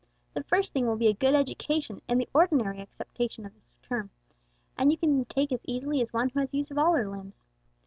[0.33, 4.09] The first thing will be a good education in the ordinary acceptation of the term
[4.75, 7.07] and that you can take as easily as one who has use of all her
[7.07, 7.45] limbs.